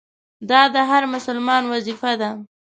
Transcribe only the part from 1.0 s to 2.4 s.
مسلمان وظیفه ده.